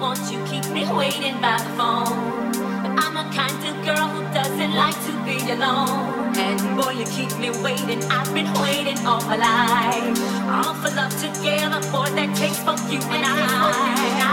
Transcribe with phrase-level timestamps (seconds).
[0.00, 2.52] want you, keep me waiting by the phone.
[2.82, 6.34] But I'm a kind of girl who doesn't like to be alone.
[6.36, 10.18] And boy, you keep me waiting, I've been waiting all my life.
[10.48, 14.29] All for love together, boy, that takes for you and I.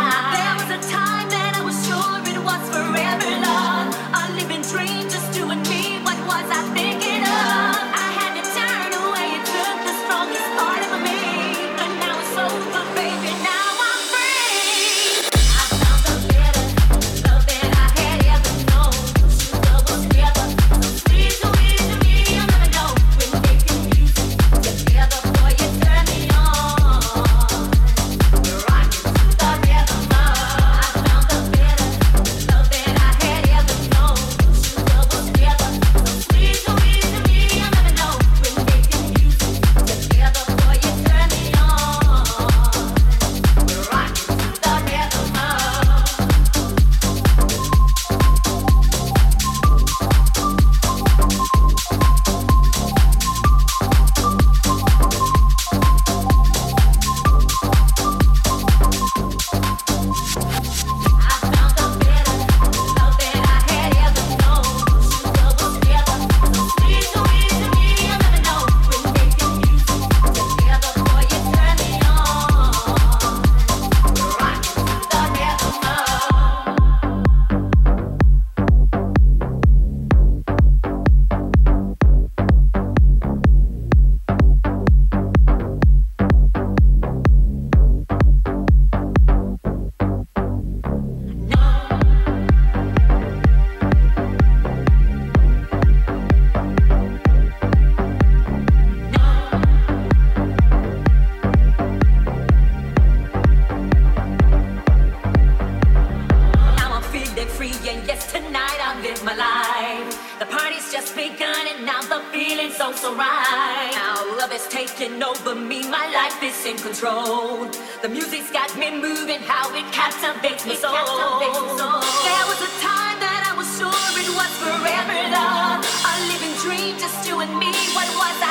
[127.59, 128.46] me, what was I?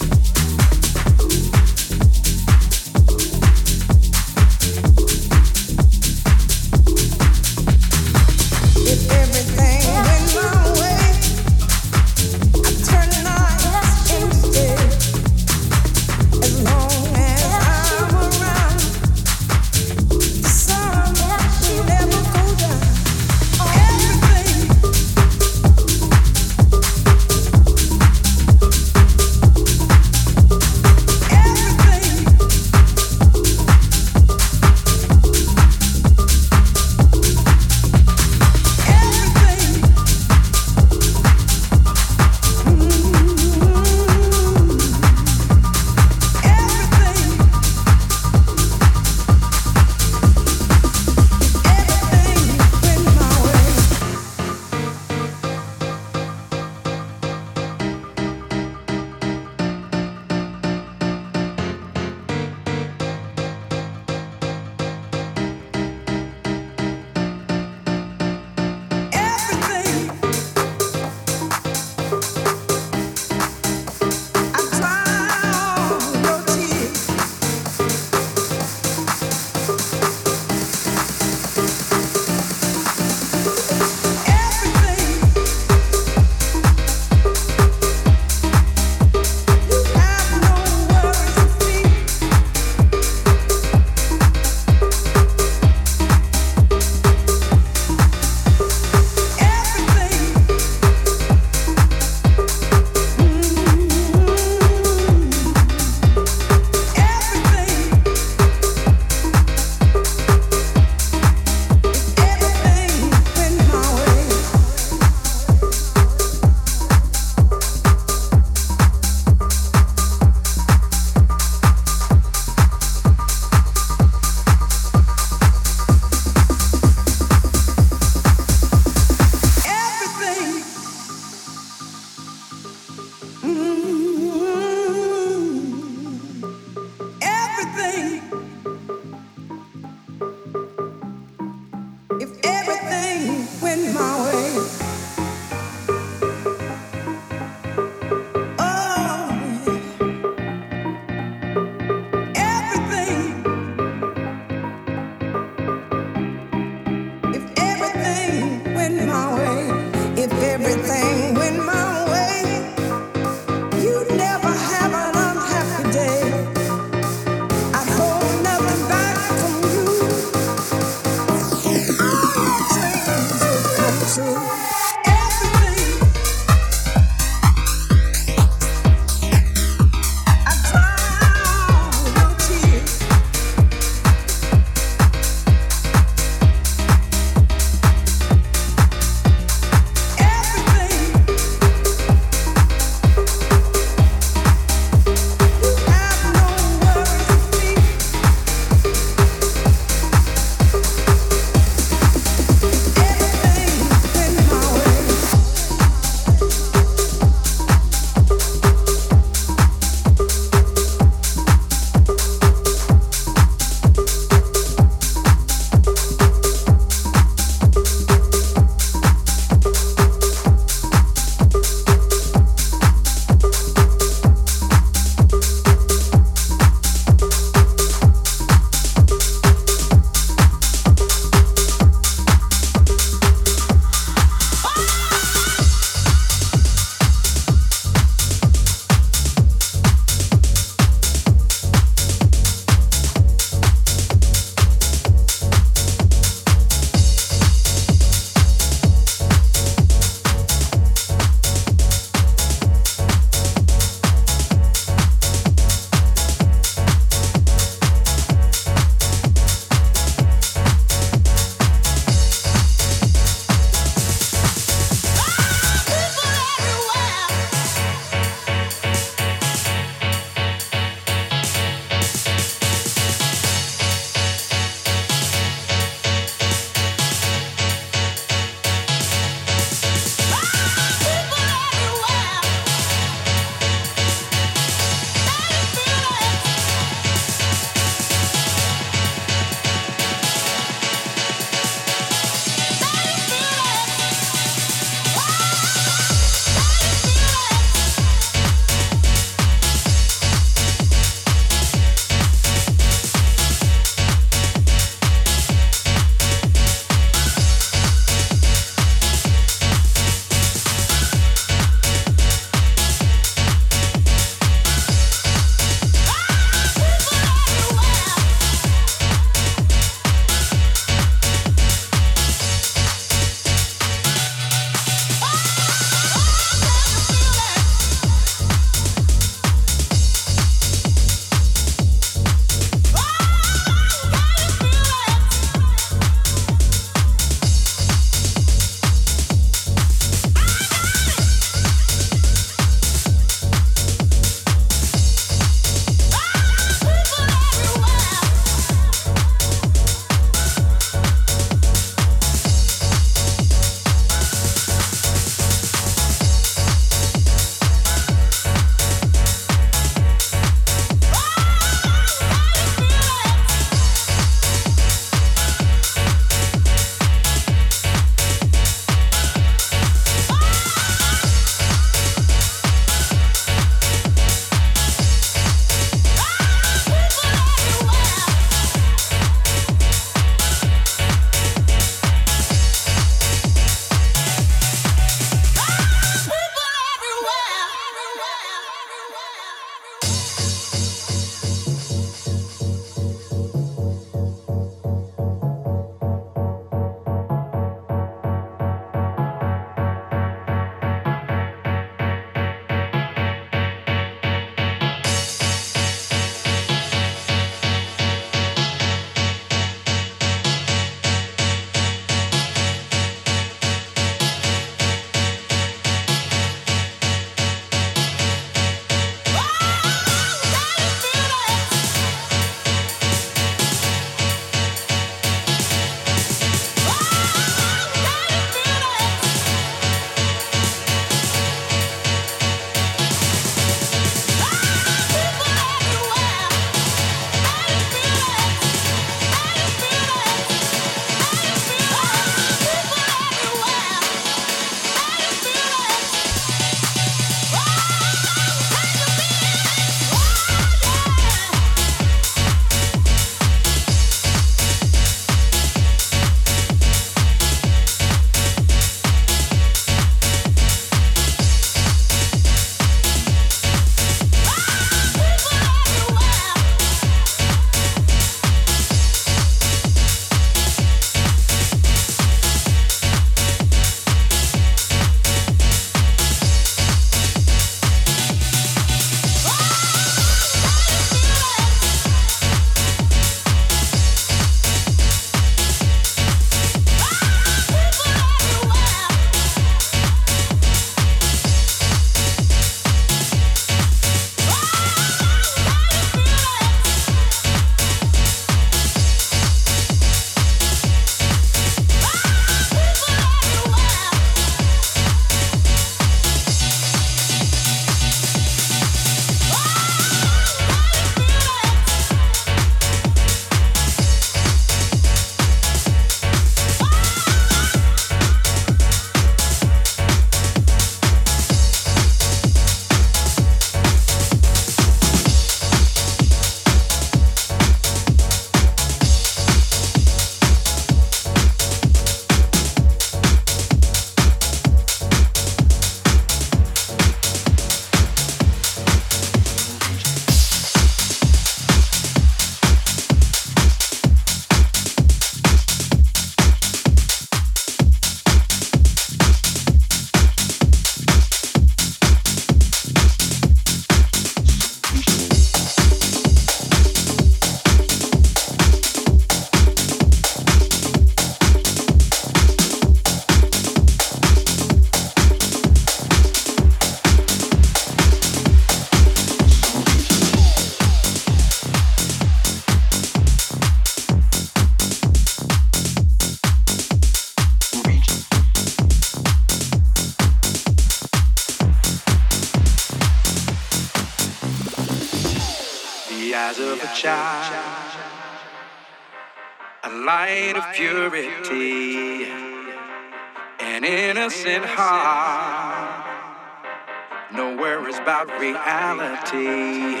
[598.08, 600.00] About reality.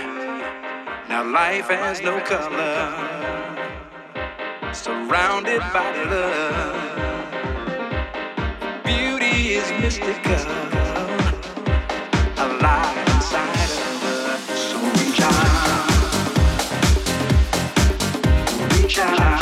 [1.10, 2.94] Now life has no color,
[4.72, 6.74] surrounded by love.
[8.82, 10.46] Beauty is mystical,
[12.38, 14.42] alive inside of us.
[14.70, 15.92] So reach out,
[18.72, 19.37] reach out.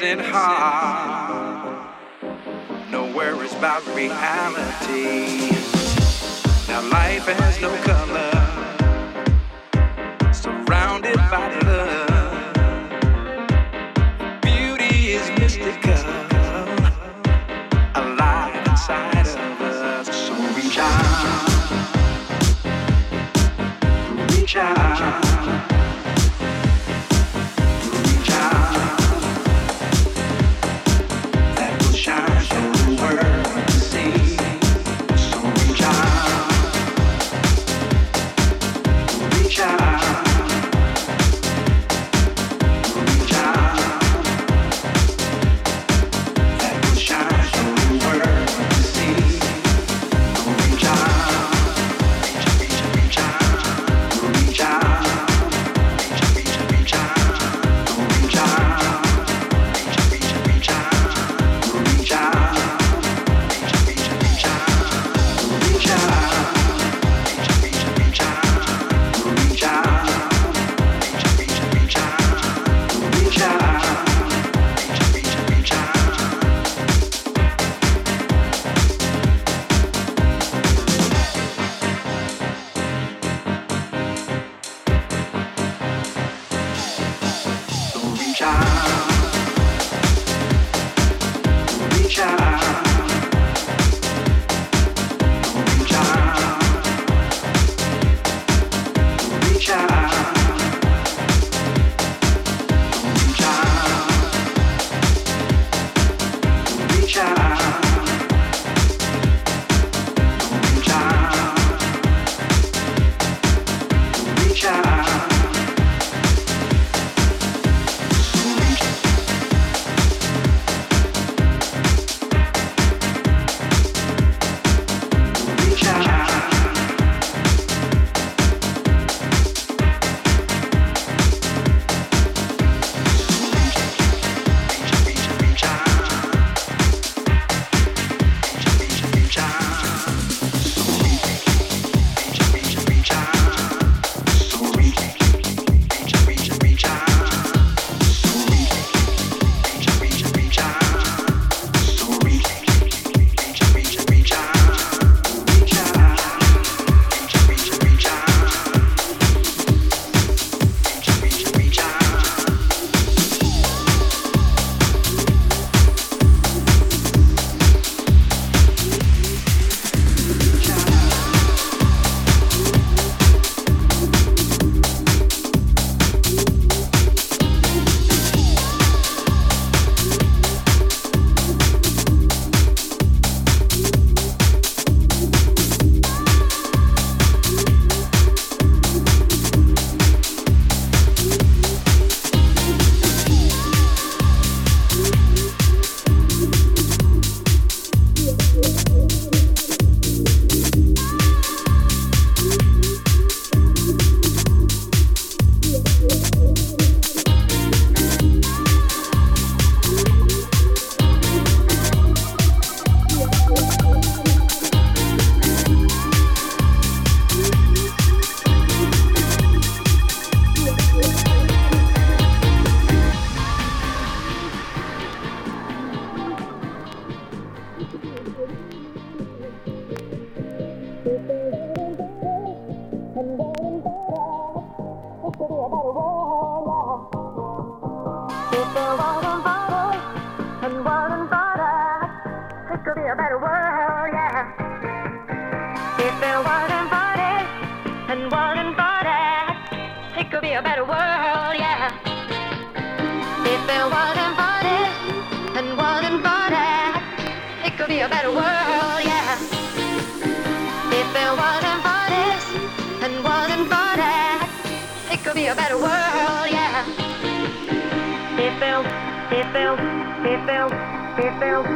[0.00, 1.86] racing hard.
[2.90, 5.50] No worries about reality.
[6.68, 8.30] Now life has no color.
[10.32, 11.69] Surrounded by